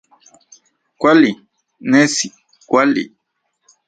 [0.99, 1.31] Kuali,
[1.89, 2.25] nesi
[2.69, 3.03] kuali